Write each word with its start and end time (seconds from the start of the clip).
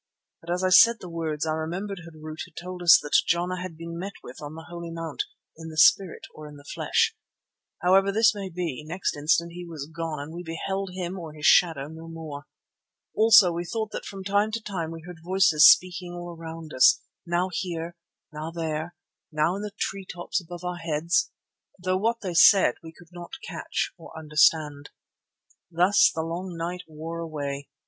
But 0.41 0.49
as 0.49 0.63
I 0.63 0.69
said 0.69 0.95
the 0.99 1.07
words 1.11 1.45
I 1.45 1.51
remembered 1.51 2.01
Harût 2.09 2.39
had 2.45 2.55
told 2.55 2.81
us 2.81 2.99
that 3.03 3.21
Jana 3.27 3.61
had 3.61 3.77
been 3.77 3.99
met 3.99 4.13
with 4.23 4.41
on 4.41 4.55
the 4.55 4.65
Holy 4.67 4.89
Mount 4.89 5.25
"in 5.55 5.67
the 5.69 5.77
spirit 5.77 6.25
or 6.33 6.47
in 6.47 6.55
the 6.55 6.63
flesh." 6.63 7.15
However 7.83 8.11
this 8.11 8.33
may 8.33 8.49
be, 8.49 8.83
next 8.83 9.15
instant 9.15 9.51
he 9.51 9.63
was 9.63 9.85
gone 9.95 10.19
and 10.19 10.33
we 10.33 10.41
beheld 10.41 10.89
him 10.95 11.19
or 11.19 11.33
his 11.33 11.45
shadow 11.45 11.87
no 11.87 12.07
more. 12.07 12.47
Also 13.13 13.51
we 13.51 13.63
thought 13.63 13.91
that 13.91 14.05
from 14.05 14.23
time 14.23 14.49
to 14.53 14.59
time 14.59 14.89
we 14.89 15.03
heard 15.05 15.19
voices 15.23 15.69
speaking 15.69 16.13
all 16.13 16.35
around 16.35 16.73
us, 16.73 17.01
now 17.27 17.51
here, 17.53 17.95
now 18.33 18.49
there 18.49 18.81
and 18.81 18.91
now 19.33 19.55
in 19.55 19.61
the 19.61 19.69
tree 19.79 20.07
tops 20.11 20.41
above 20.41 20.63
our 20.63 20.77
heads, 20.77 21.29
though 21.77 21.97
what 21.97 22.21
they 22.21 22.33
said 22.33 22.73
we 22.81 22.91
could 22.91 23.09
not 23.11 23.33
catch 23.47 23.91
or 23.99 24.17
understand. 24.17 24.89
Thus 25.69 26.11
the 26.11 26.23
long 26.23 26.57
night 26.57 26.81
wore 26.87 27.19
away. 27.19 27.69